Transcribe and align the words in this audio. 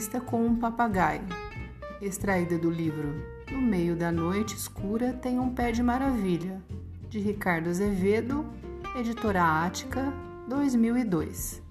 Entrevista 0.00 0.18
com 0.18 0.46
um 0.46 0.56
papagaio, 0.56 1.26
extraída 2.00 2.56
do 2.56 2.70
livro 2.70 3.22
No 3.52 3.60
Meio 3.60 3.94
da 3.94 4.10
Noite 4.10 4.56
Escura 4.56 5.12
Tem 5.12 5.38
um 5.38 5.54
Pé 5.54 5.72
de 5.72 5.82
Maravilha, 5.82 6.58
de 7.10 7.20
Ricardo 7.20 7.68
Azevedo, 7.68 8.46
editora 8.96 9.42
Ática, 9.42 10.10
2002. 10.48 11.62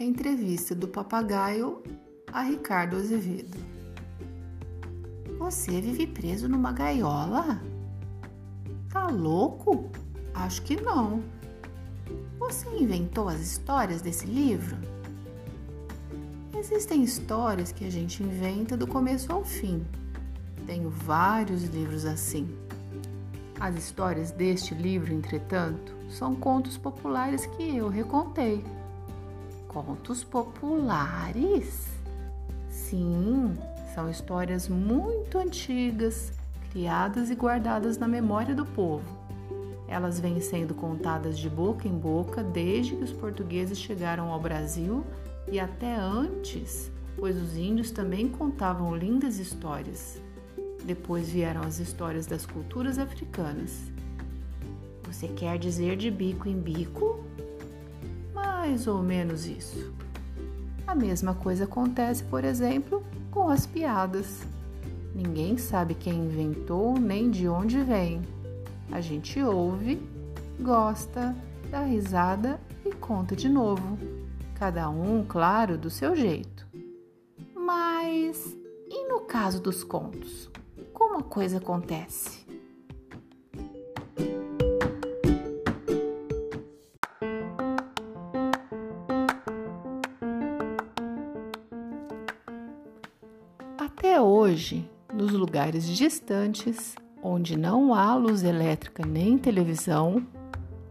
Entrevista 0.00 0.74
do 0.74 0.88
papagaio 0.88 1.82
a 2.32 2.40
Ricardo 2.40 2.96
Azevedo. 2.96 3.77
Você 5.48 5.80
vive 5.80 6.06
preso 6.06 6.46
numa 6.46 6.72
gaiola? 6.72 7.58
Tá 8.90 9.06
louco? 9.06 9.90
Acho 10.34 10.60
que 10.60 10.78
não. 10.78 11.22
Você 12.38 12.68
inventou 12.76 13.30
as 13.30 13.40
histórias 13.40 14.02
desse 14.02 14.26
livro? 14.26 14.76
Existem 16.54 17.02
histórias 17.02 17.72
que 17.72 17.86
a 17.86 17.90
gente 17.90 18.22
inventa 18.22 18.76
do 18.76 18.86
começo 18.86 19.32
ao 19.32 19.42
fim. 19.42 19.86
Tenho 20.66 20.90
vários 20.90 21.64
livros 21.64 22.04
assim. 22.04 22.54
As 23.58 23.74
histórias 23.74 24.30
deste 24.30 24.74
livro, 24.74 25.14
entretanto, 25.14 25.94
são 26.10 26.34
contos 26.34 26.76
populares 26.76 27.46
que 27.46 27.74
eu 27.74 27.88
recontei. 27.88 28.62
Contos 29.66 30.22
populares? 30.22 31.86
Sim, 32.68 33.56
são 33.98 34.08
histórias 34.08 34.68
muito 34.68 35.38
antigas, 35.38 36.32
criadas 36.70 37.30
e 37.30 37.34
guardadas 37.34 37.98
na 37.98 38.06
memória 38.06 38.54
do 38.54 38.64
povo. 38.64 39.02
Elas 39.88 40.20
vêm 40.20 40.40
sendo 40.40 40.72
contadas 40.72 41.36
de 41.36 41.50
boca 41.50 41.88
em 41.88 41.98
boca 41.98 42.40
desde 42.44 42.94
que 42.94 43.02
os 43.02 43.12
portugueses 43.12 43.76
chegaram 43.76 44.30
ao 44.30 44.38
Brasil 44.38 45.04
e 45.50 45.58
até 45.58 45.96
antes, 45.96 46.92
pois 47.16 47.36
os 47.36 47.56
índios 47.56 47.90
também 47.90 48.28
contavam 48.28 48.94
lindas 48.94 49.40
histórias. 49.40 50.22
Depois 50.84 51.28
vieram 51.28 51.62
as 51.62 51.80
histórias 51.80 52.24
das 52.24 52.46
culturas 52.46 53.00
africanas. 53.00 53.82
Você 55.08 55.26
quer 55.26 55.58
dizer 55.58 55.96
de 55.96 56.08
bico 56.08 56.48
em 56.48 56.56
bico? 56.56 57.18
Mais 58.32 58.86
ou 58.86 59.02
menos 59.02 59.44
isso. 59.44 59.92
A 60.86 60.94
mesma 60.94 61.34
coisa 61.34 61.64
acontece, 61.64 62.22
por 62.22 62.44
exemplo, 62.44 63.04
com 63.30 63.48
as 63.48 63.66
piadas. 63.66 64.46
Ninguém 65.14 65.56
sabe 65.56 65.94
quem 65.94 66.14
inventou 66.14 66.98
nem 66.98 67.30
de 67.30 67.48
onde 67.48 67.80
vem. 67.82 68.22
A 68.90 69.00
gente 69.00 69.42
ouve, 69.42 70.00
gosta, 70.60 71.34
dá 71.70 71.82
risada 71.82 72.60
e 72.84 72.92
conta 72.92 73.34
de 73.34 73.48
novo. 73.48 73.98
Cada 74.54 74.88
um, 74.88 75.24
claro, 75.24 75.76
do 75.76 75.90
seu 75.90 76.16
jeito. 76.16 76.66
Mas 77.54 78.56
e 78.90 79.06
no 79.08 79.20
caso 79.20 79.60
dos 79.60 79.84
contos? 79.84 80.50
Como 80.92 81.18
a 81.18 81.22
coisa 81.22 81.58
acontece? 81.58 82.37
Até 93.98 94.20
hoje, 94.20 94.88
nos 95.12 95.32
lugares 95.32 95.84
distantes, 95.84 96.94
onde 97.20 97.58
não 97.58 97.92
há 97.92 98.14
luz 98.14 98.44
elétrica 98.44 99.04
nem 99.04 99.36
televisão, 99.36 100.24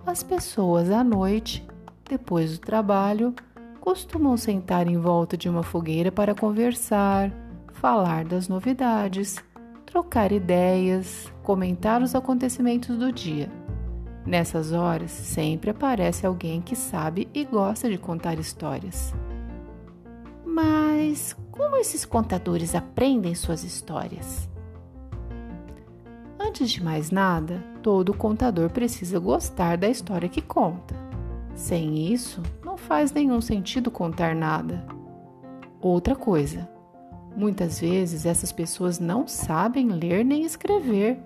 as 0.05 0.23
pessoas 0.23 0.91
à 0.91 1.05
noite, 1.05 1.65
depois 2.03 2.59
do 2.59 2.65
trabalho, 2.65 3.33
costumam 3.79 4.35
sentar 4.35 4.89
em 4.89 4.97
volta 4.97 5.37
de 5.37 5.47
uma 5.47 5.63
fogueira 5.63 6.11
para 6.11 6.35
conversar, 6.35 7.31
falar 7.71 8.25
das 8.25 8.49
novidades, 8.49 9.37
trocar 9.85 10.33
ideias, 10.33 11.31
comentar 11.43 12.01
os 12.01 12.13
acontecimentos 12.13 12.97
do 12.97 13.09
dia. 13.09 13.49
Nessas 14.25 14.73
horas, 14.73 15.11
sempre 15.11 15.69
aparece 15.69 16.27
alguém 16.27 16.61
que 16.61 16.75
sabe 16.75 17.29
e 17.33 17.45
gosta 17.45 17.89
de 17.89 17.97
contar 17.97 18.37
histórias. 18.37 19.13
Mas 20.45 21.37
como 21.57 21.75
esses 21.75 22.05
contadores 22.05 22.75
aprendem 22.75 23.33
suas 23.33 23.63
histórias? 23.63 24.47
Antes 26.39 26.69
de 26.69 26.83
mais 26.83 27.09
nada, 27.09 27.63
todo 27.81 28.13
contador 28.13 28.69
precisa 28.69 29.17
gostar 29.17 29.75
da 29.75 29.89
história 29.89 30.29
que 30.29 30.41
conta. 30.41 30.95
Sem 31.55 32.13
isso, 32.13 32.43
não 32.63 32.77
faz 32.77 33.11
nenhum 33.11 33.41
sentido 33.41 33.89
contar 33.89 34.35
nada. 34.35 34.85
Outra 35.81 36.15
coisa, 36.15 36.69
muitas 37.35 37.79
vezes 37.79 38.27
essas 38.27 38.51
pessoas 38.51 38.99
não 38.99 39.27
sabem 39.27 39.87
ler 39.87 40.23
nem 40.23 40.43
escrever. 40.43 41.19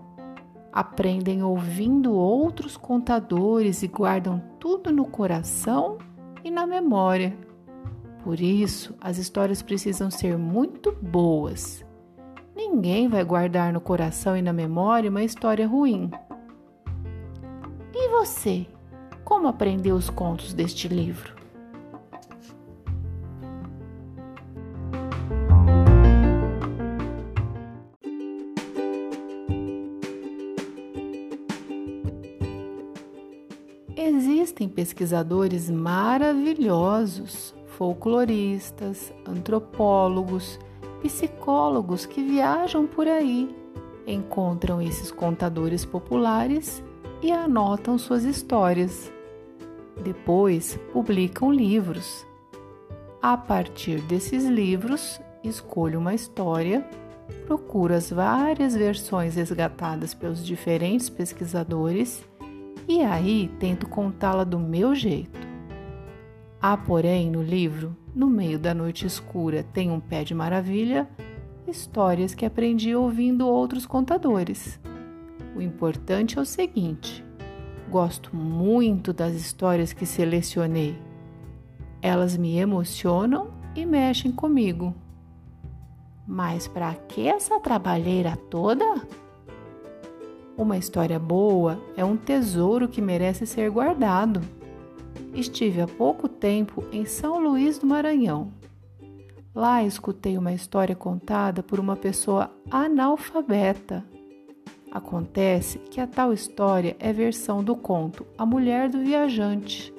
Aprendem 0.72 1.44
ouvindo 1.44 2.14
outros 2.14 2.78
contadores 2.78 3.84
e 3.84 3.88
guardam 3.88 4.42
tudo 4.58 4.94
no 4.94 5.04
coração 5.06 5.98
e 6.42 6.50
na 6.50 6.66
memória. 6.66 7.38
Por 8.24 8.40
isso, 8.40 8.96
as 9.02 9.18
histórias 9.18 9.64
precisam 9.64 10.12
ser 10.12 10.38
muito 10.38 10.92
boas. 10.92 11.84
Ninguém 12.56 13.08
vai 13.08 13.24
guardar 13.24 13.74
no 13.74 13.82
coração 13.82 14.38
e 14.38 14.42
na 14.42 14.54
memória 14.54 15.10
uma 15.10 15.24
história 15.24 15.68
ruim. 15.68 16.12
E 17.94 18.10
você? 18.10 18.68
Como 19.24 19.48
aprendeu 19.48 19.96
os 19.96 20.10
contos 20.10 20.54
deste 20.54 20.88
livro? 20.88 21.34
Existem 33.96 34.70
pesquisadores 34.70 35.72
maravilhosos 35.72 37.56
folcloristas, 37.82 39.12
antropólogos, 39.26 40.60
psicólogos 41.02 42.06
que 42.06 42.22
viajam 42.22 42.86
por 42.86 43.08
aí, 43.08 43.50
encontram 44.06 44.80
esses 44.80 45.10
contadores 45.10 45.84
populares 45.84 46.84
e 47.24 47.32
anotam 47.32 47.98
suas 47.98 48.24
histórias. 48.24 49.12
Depois 50.04 50.80
publicam 50.94 51.52
livros. 51.52 52.24
A 53.20 53.36
partir 53.36 54.00
desses 54.02 54.46
livros, 54.46 55.20
escolho 55.44 55.98
uma 55.98 56.14
história, 56.14 56.88
procuro 57.48 57.96
as 57.96 58.12
várias 58.12 58.76
versões 58.76 59.34
resgatadas 59.34 60.14
pelos 60.14 60.46
diferentes 60.46 61.10
pesquisadores 61.10 62.24
e 62.88 63.02
aí 63.02 63.50
tento 63.60 63.90
contá-la 63.90 64.44
do 64.44 64.60
meu 64.60 64.94
jeito. 64.94 65.51
Há, 66.62 66.78
porém, 66.78 67.32
no 67.32 67.42
livro, 67.42 67.98
no 68.14 68.28
meio 68.28 68.60
da 68.60 68.72
noite 68.72 69.04
escura 69.04 69.64
tem 69.74 69.90
um 69.90 70.00
pé 70.00 70.24
de 70.24 70.36
maravilha, 70.36 71.10
histórias 71.68 72.36
que 72.36 72.46
aprendi 72.46 72.96
ouvindo 72.96 73.48
outros 73.48 73.88
contadores. 73.88 74.80
O 75.56 75.62
importante 75.62 76.38
é 76.38 76.42
o 76.42 76.46
seguinte: 76.46 77.26
gosto 77.90 78.36
muito 78.36 79.12
das 79.12 79.34
histórias 79.34 79.92
que 79.92 80.06
selecionei. 80.06 80.96
Elas 82.00 82.38
me 82.38 82.60
emocionam 82.60 83.50
e 83.76 83.84
mexem 83.84 84.32
comigo. 84.32 84.94
Mas 86.28 86.68
para 86.68 86.94
que 86.94 87.28
essa 87.28 87.60
trabalheira 87.60 88.38
toda? 88.52 88.86
Uma 90.56 90.78
história 90.78 91.18
boa 91.18 91.82
é 91.98 92.06
um 92.06 92.16
tesouro 92.16 92.88
que 92.88 93.02
merece 93.02 93.48
ser 93.48 93.72
guardado. 93.72 94.61
Estive 95.34 95.82
há 95.82 95.88
pouco 95.88 96.28
tempo 96.28 96.84
em 96.92 97.06
São 97.06 97.40
Luís 97.40 97.80
do 97.80 97.88
Maranhão. 97.88 98.52
Lá 99.56 99.82
escutei 99.84 100.38
uma 100.38 100.52
história 100.52 100.96
contada 100.96 101.64
por 101.64 101.80
uma 101.80 101.96
pessoa 101.96 102.52
analfabeta. 102.70 104.04
Acontece 104.92 105.80
que 105.80 106.02
a 106.02 106.08
tal 106.08 106.34
história 106.34 106.98
é 107.00 107.14
versão 107.14 107.64
do 107.64 107.78
conto 107.78 108.26
A 108.38 108.46
Mulher 108.46 108.90
do 108.90 109.00
Viajante. 109.00 109.94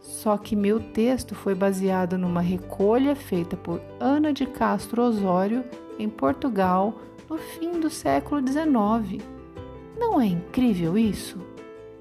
Só 0.00 0.36
que 0.36 0.56
meu 0.56 0.80
texto 0.80 1.34
foi 1.34 1.54
baseado 1.54 2.18
numa 2.18 2.40
recolha 2.40 3.14
feita 3.14 3.56
por 3.56 3.80
Ana 4.00 4.32
de 4.32 4.46
Castro 4.46 5.02
Osório 5.02 5.64
em 5.96 6.08
Portugal 6.08 6.94
no 7.30 7.38
fim 7.38 7.78
do 7.78 7.88
século 7.88 8.40
XIX. 8.44 9.22
Não 9.96 10.20
é 10.20 10.26
incrível 10.26 10.98
isso? 10.98 11.38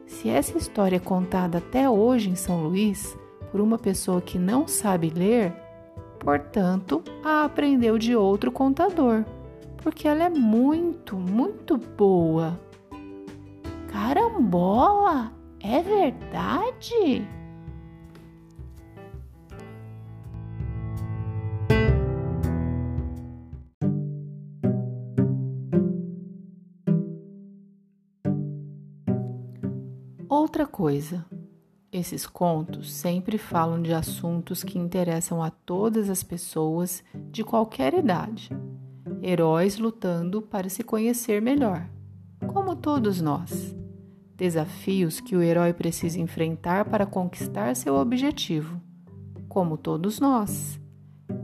Se 0.06 0.30
essa 0.30 0.58
história 0.58 0.98
é 0.98 1.00
contada 1.00 1.58
até 1.58 1.90
hoje 1.90 2.30
em 2.30 2.36
São 2.36 2.64
Luís 2.64 3.18
por 3.52 3.62
uma 3.62 3.78
pessoa 3.78 4.22
que 4.22 4.38
não 4.38 4.68
sabe 4.68 5.10
ler, 5.10 5.54
portanto, 6.20 7.04
a 7.24 7.46
aprendeu 7.46 7.98
de 7.98 8.16
outro 8.16 8.52
contador, 8.52 9.24
porque 9.78 10.08
ela 10.08 10.24
é 10.24 10.30
muito, 10.30 11.16
muito 11.16 11.78
boa. 11.78 12.60
Carambola, 13.88 15.32
é 15.62 15.82
verdade? 15.82 17.26
Outra 30.38 30.68
coisa, 30.68 31.26
esses 31.90 32.28
contos 32.28 32.94
sempre 32.94 33.38
falam 33.38 33.82
de 33.82 33.94
assuntos 33.94 34.66
que 34.66 34.78
interessam 34.78 35.42
a 35.42 35.50
todas 35.50 36.10
as 36.10 36.24
pessoas 36.24 37.02
de 37.32 37.42
qualquer 37.42 37.94
idade. 37.94 38.50
Heróis 39.24 39.78
lutando 39.78 40.42
para 40.42 40.68
se 40.68 40.84
conhecer 40.84 41.42
melhor, 41.42 41.90
como 42.48 42.76
todos 42.76 43.22
nós. 43.22 43.74
Desafios 44.36 45.22
que 45.22 45.38
o 45.38 45.42
herói 45.42 45.72
precisa 45.72 46.20
enfrentar 46.20 46.84
para 46.84 47.06
conquistar 47.06 47.74
seu 47.74 47.96
objetivo, 47.96 48.82
como 49.48 49.78
todos 49.78 50.20
nós. 50.20 50.78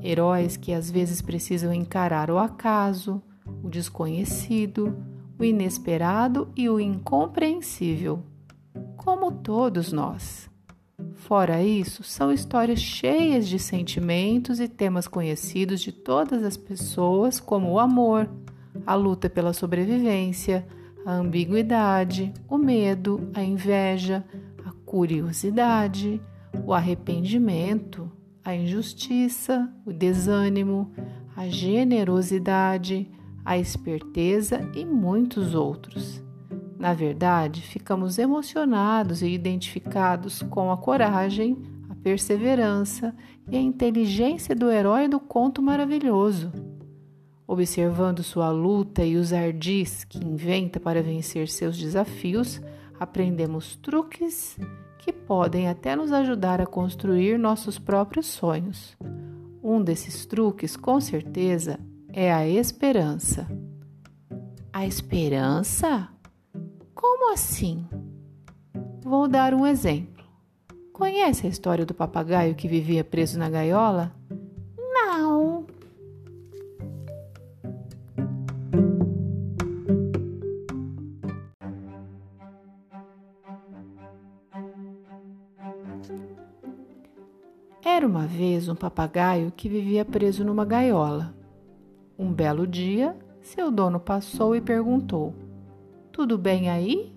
Heróis 0.03 0.57
que 0.57 0.73
às 0.73 0.91
vezes 0.91 1.21
precisam 1.21 1.73
encarar 1.73 2.29
o 2.29 2.37
acaso, 2.37 3.23
o 3.63 3.69
desconhecido, 3.69 5.01
o 5.39 5.45
inesperado 5.45 6.51
e 6.57 6.69
o 6.69 6.77
incompreensível 6.77 8.29
como 9.03 9.31
todos 9.31 9.91
nós. 9.91 10.47
Fora 11.15 11.63
isso, 11.63 12.03
são 12.03 12.31
histórias 12.31 12.79
cheias 12.79 13.47
de 13.47 13.57
sentimentos 13.57 14.59
e 14.59 14.67
temas 14.67 15.07
conhecidos 15.07 15.81
de 15.81 15.91
todas 15.91 16.43
as 16.43 16.55
pessoas, 16.55 17.39
como 17.39 17.71
o 17.71 17.79
amor, 17.79 18.29
a 18.85 18.93
luta 18.93 19.27
pela 19.27 19.53
sobrevivência, 19.53 20.67
a 21.03 21.13
ambiguidade, 21.13 22.31
o 22.47 22.59
medo, 22.59 23.27
a 23.33 23.41
inveja, 23.43 24.23
a 24.63 24.71
curiosidade, 24.85 26.21
o 26.63 26.71
arrependimento, 26.71 28.11
a 28.45 28.53
injustiça, 28.53 29.67
o 29.83 29.91
desânimo, 29.91 30.91
a 31.35 31.47
generosidade, 31.47 33.09
a 33.43 33.57
esperteza 33.57 34.61
e 34.75 34.85
muitos 34.85 35.55
outros. 35.55 36.21
Na 36.81 36.95
verdade, 36.95 37.61
ficamos 37.61 38.17
emocionados 38.17 39.21
e 39.21 39.27
identificados 39.27 40.41
com 40.41 40.71
a 40.71 40.77
coragem, 40.77 41.55
a 41.87 41.93
perseverança 41.93 43.15
e 43.47 43.55
a 43.55 43.61
inteligência 43.61 44.55
do 44.55 44.67
herói 44.71 45.07
do 45.07 45.19
conto 45.19 45.61
maravilhoso. 45.61 46.51
Observando 47.45 48.23
sua 48.23 48.49
luta 48.49 49.05
e 49.05 49.15
os 49.15 49.31
ardis 49.31 50.03
que 50.03 50.25
inventa 50.25 50.79
para 50.79 51.03
vencer 51.03 51.47
seus 51.47 51.77
desafios, 51.77 52.59
aprendemos 52.99 53.75
truques 53.75 54.57
que 54.97 55.13
podem 55.13 55.69
até 55.69 55.95
nos 55.95 56.11
ajudar 56.11 56.59
a 56.59 56.65
construir 56.65 57.37
nossos 57.37 57.77
próprios 57.77 58.25
sonhos. 58.25 58.97
Um 59.61 59.83
desses 59.83 60.25
truques, 60.25 60.75
com 60.75 60.99
certeza, 60.99 61.79
é 62.11 62.33
a 62.33 62.47
esperança. 62.47 63.47
A 64.73 64.87
esperança? 64.87 66.10
Como 67.01 67.33
assim? 67.33 67.83
Vou 69.03 69.27
dar 69.27 69.55
um 69.55 69.65
exemplo. 69.65 70.23
Conhece 70.93 71.47
a 71.47 71.49
história 71.49 71.83
do 71.83 71.95
papagaio 71.95 72.53
que 72.53 72.67
vivia 72.67 73.03
preso 73.03 73.39
na 73.39 73.49
gaiola? 73.49 74.13
Não. 74.77 75.65
Era 87.83 88.05
uma 88.05 88.27
vez 88.27 88.69
um 88.69 88.75
papagaio 88.75 89.51
que 89.51 89.67
vivia 89.67 90.05
preso 90.05 90.45
numa 90.45 90.63
gaiola. 90.63 91.33
Um 92.15 92.31
belo 92.31 92.67
dia, 92.67 93.17
seu 93.41 93.71
dono 93.71 93.99
passou 93.99 94.55
e 94.55 94.61
perguntou: 94.61 95.33
tudo 96.11 96.37
bem 96.37 96.69
aí? 96.69 97.11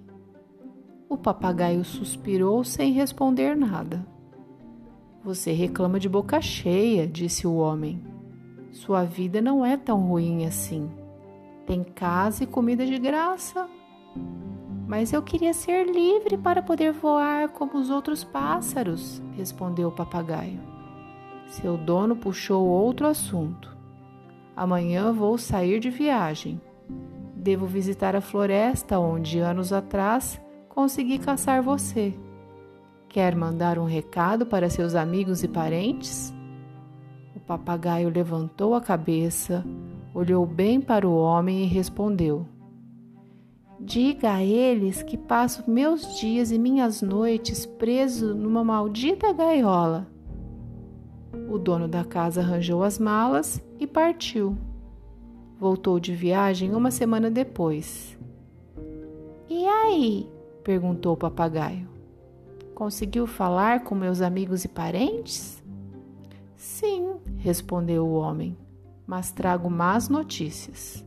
O 1.08 1.16
papagaio 1.16 1.84
suspirou 1.84 2.62
sem 2.64 2.92
responder 2.92 3.56
nada. 3.56 4.06
Você 5.22 5.52
reclama 5.52 5.98
de 5.98 6.08
boca 6.08 6.40
cheia, 6.40 7.06
disse 7.06 7.46
o 7.46 7.56
homem. 7.56 8.02
Sua 8.70 9.04
vida 9.04 9.40
não 9.40 9.64
é 9.64 9.76
tão 9.76 9.98
ruim 10.00 10.46
assim. 10.46 10.90
Tem 11.66 11.82
casa 11.82 12.44
e 12.44 12.46
comida 12.46 12.86
de 12.86 12.98
graça. 12.98 13.68
Mas 14.86 15.12
eu 15.12 15.22
queria 15.22 15.54
ser 15.54 15.86
livre 15.86 16.36
para 16.36 16.62
poder 16.62 16.92
voar 16.92 17.48
como 17.48 17.78
os 17.78 17.90
outros 17.90 18.22
pássaros, 18.22 19.22
respondeu 19.36 19.88
o 19.88 19.92
papagaio. 19.92 20.60
Seu 21.48 21.76
dono 21.76 22.16
puxou 22.16 22.66
outro 22.66 23.06
assunto. 23.06 23.74
Amanhã 24.54 25.12
vou 25.12 25.36
sair 25.36 25.80
de 25.80 25.90
viagem. 25.90 26.60
Devo 27.44 27.66
visitar 27.66 28.16
a 28.16 28.22
floresta 28.22 28.98
onde 28.98 29.38
anos 29.38 29.70
atrás 29.70 30.40
consegui 30.66 31.18
caçar 31.18 31.62
você. 31.62 32.14
Quer 33.06 33.36
mandar 33.36 33.78
um 33.78 33.84
recado 33.84 34.46
para 34.46 34.70
seus 34.70 34.94
amigos 34.94 35.44
e 35.44 35.48
parentes? 35.48 36.32
O 37.36 37.40
papagaio 37.40 38.08
levantou 38.08 38.74
a 38.74 38.80
cabeça, 38.80 39.62
olhou 40.14 40.46
bem 40.46 40.80
para 40.80 41.06
o 41.06 41.14
homem 41.14 41.64
e 41.64 41.66
respondeu: 41.66 42.46
Diga 43.78 44.36
a 44.36 44.42
eles 44.42 45.02
que 45.02 45.18
passo 45.18 45.70
meus 45.70 46.18
dias 46.18 46.50
e 46.50 46.58
minhas 46.58 47.02
noites 47.02 47.66
preso 47.66 48.34
numa 48.34 48.64
maldita 48.64 49.34
gaiola. 49.34 50.06
O 51.50 51.58
dono 51.58 51.88
da 51.88 52.04
casa 52.04 52.40
arranjou 52.40 52.82
as 52.82 52.98
malas 52.98 53.62
e 53.78 53.86
partiu. 53.86 54.56
Voltou 55.58 56.00
de 56.00 56.14
viagem 56.14 56.74
uma 56.74 56.90
semana 56.90 57.30
depois. 57.30 58.18
E 59.48 59.64
aí? 59.66 60.28
perguntou 60.62 61.12
o 61.12 61.16
papagaio. 61.16 61.88
Conseguiu 62.74 63.26
falar 63.26 63.84
com 63.84 63.94
meus 63.94 64.20
amigos 64.20 64.64
e 64.64 64.68
parentes? 64.68 65.62
Sim, 66.56 67.16
respondeu 67.36 68.06
o 68.06 68.14
homem, 68.14 68.56
mas 69.06 69.30
trago 69.30 69.70
más 69.70 70.08
notícias. 70.08 71.04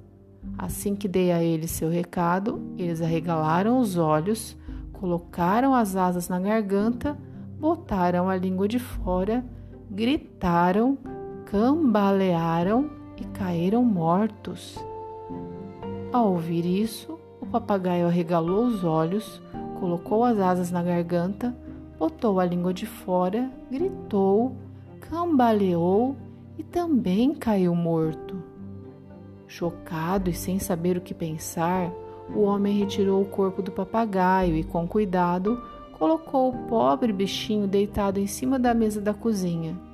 Assim 0.57 0.95
que 0.95 1.07
dei 1.07 1.31
a 1.31 1.43
eles 1.43 1.71
seu 1.71 1.89
recado, 1.89 2.61
eles 2.77 3.01
arregalaram 3.01 3.79
os 3.79 3.97
olhos, 3.97 4.55
colocaram 4.93 5.73
as 5.75 5.95
asas 5.95 6.29
na 6.29 6.39
garganta, 6.39 7.17
botaram 7.59 8.29
a 8.29 8.35
língua 8.35 8.67
de 8.67 8.79
fora, 8.79 9.43
gritaram, 9.89 10.97
cambalearam 11.45 12.96
e 13.17 13.23
caíram 13.25 13.83
mortos. 13.83 14.77
Ao 16.11 16.31
ouvir 16.31 16.65
isso, 16.65 17.19
o 17.41 17.45
papagaio 17.45 18.07
arregalou 18.07 18.65
os 18.65 18.83
olhos, 18.83 19.41
colocou 19.79 20.23
as 20.23 20.39
asas 20.39 20.71
na 20.71 20.81
garganta, 20.81 21.55
botou 21.99 22.39
a 22.39 22.45
língua 22.45 22.73
de 22.73 22.85
fora, 22.85 23.49
gritou, 23.71 24.55
cambaleou 25.01 26.15
e 26.57 26.63
também 26.63 27.33
caiu 27.33 27.75
morto. 27.75 28.41
Chocado 29.47 30.29
e 30.29 30.33
sem 30.33 30.59
saber 30.59 30.97
o 30.97 31.01
que 31.01 31.13
pensar, 31.13 31.91
o 32.35 32.41
homem 32.41 32.77
retirou 32.77 33.21
o 33.21 33.25
corpo 33.25 33.61
do 33.61 33.71
papagaio 33.71 34.55
e, 34.55 34.63
com 34.63 34.87
cuidado, 34.87 35.61
colocou 35.97 36.49
o 36.49 36.67
pobre 36.67 37.13
bichinho 37.13 37.67
deitado 37.67 38.19
em 38.19 38.27
cima 38.27 38.59
da 38.59 38.73
mesa 38.73 38.99
da 38.99 39.13
cozinha. 39.13 39.86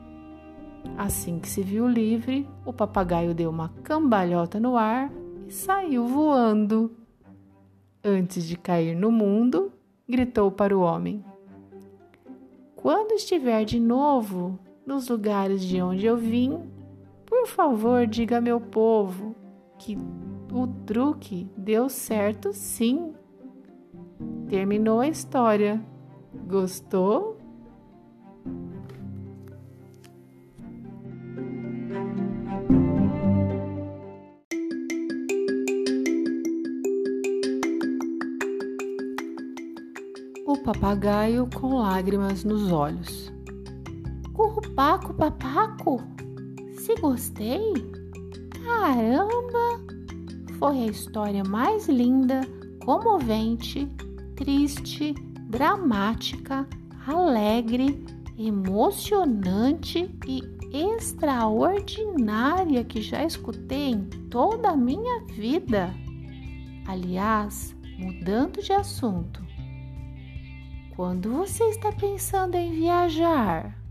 Assim 0.97 1.39
que 1.39 1.49
se 1.49 1.61
viu 1.61 1.87
livre, 1.87 2.47
o 2.65 2.71
papagaio 2.71 3.33
deu 3.33 3.49
uma 3.49 3.69
cambalhota 3.83 4.59
no 4.59 4.77
ar 4.77 5.11
e 5.47 5.51
saiu 5.51 6.05
voando. 6.07 6.91
Antes 8.03 8.45
de 8.45 8.57
cair 8.57 8.95
no 8.95 9.11
mundo, 9.11 9.71
gritou 10.07 10.51
para 10.51 10.77
o 10.77 10.81
homem: 10.81 11.23
Quando 12.75 13.13
estiver 13.13 13.65
de 13.65 13.79
novo 13.79 14.59
nos 14.85 15.07
lugares 15.07 15.63
de 15.63 15.81
onde 15.81 16.05
eu 16.05 16.17
vim, 16.17 16.59
por 17.25 17.47
favor, 17.47 18.05
diga 18.05 18.37
a 18.37 18.41
meu 18.41 18.59
povo 18.59 19.35
que 19.79 19.97
o 20.51 20.67
truque 20.85 21.49
deu 21.57 21.89
certo 21.89 22.53
sim. 22.53 23.13
Terminou 24.47 24.99
a 24.99 25.07
história. 25.07 25.83
Gostou? 26.47 27.42
Papagaio 40.73 41.47
com 41.53 41.79
lágrimas 41.79 42.43
nos 42.43 42.71
olhos. 42.71 43.31
Currupaco, 44.33 45.13
papaco? 45.13 46.01
Se 46.77 46.95
gostei? 46.95 47.73
Caramba! 48.65 49.93
foi 50.57 50.79
a 50.79 50.85
história 50.85 51.43
mais 51.43 51.87
linda, 51.89 52.41
comovente, 52.85 53.85
triste, 54.35 55.13
dramática, 55.49 56.65
alegre, 57.05 58.05
emocionante 58.37 60.09
e 60.25 60.41
extraordinária 60.71 62.85
que 62.85 63.01
já 63.01 63.25
escutei 63.25 63.91
em 63.91 64.05
toda 64.29 64.69
a 64.69 64.77
minha 64.77 65.25
vida. 65.25 65.93
Aliás, 66.87 67.75
mudando 67.99 68.61
de 68.61 68.71
assunto, 68.71 69.42
quando 70.95 71.31
você 71.31 71.63
está 71.65 71.91
pensando 71.91 72.55
em 72.55 72.71
viajar? 72.71 73.82